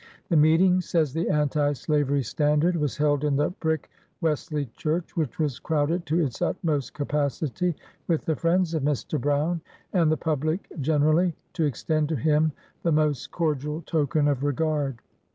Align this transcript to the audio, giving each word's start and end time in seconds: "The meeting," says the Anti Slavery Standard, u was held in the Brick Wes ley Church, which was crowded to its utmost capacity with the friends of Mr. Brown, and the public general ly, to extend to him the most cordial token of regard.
"The 0.31 0.35
meeting," 0.35 0.81
says 0.81 1.13
the 1.13 1.29
Anti 1.29 1.73
Slavery 1.73 2.23
Standard, 2.23 2.73
u 2.73 2.79
was 2.79 2.97
held 2.97 3.23
in 3.23 3.35
the 3.35 3.51
Brick 3.59 3.87
Wes 4.19 4.51
ley 4.51 4.65
Church, 4.75 5.15
which 5.15 5.37
was 5.37 5.59
crowded 5.59 6.07
to 6.07 6.17
its 6.21 6.41
utmost 6.41 6.95
capacity 6.95 7.75
with 8.07 8.25
the 8.25 8.35
friends 8.35 8.73
of 8.73 8.81
Mr. 8.81 9.21
Brown, 9.21 9.61
and 9.93 10.11
the 10.11 10.17
public 10.17 10.67
general 10.81 11.17
ly, 11.17 11.35
to 11.53 11.65
extend 11.65 12.09
to 12.09 12.15
him 12.15 12.51
the 12.81 12.91
most 12.91 13.29
cordial 13.29 13.83
token 13.83 14.27
of 14.27 14.43
regard. 14.43 14.97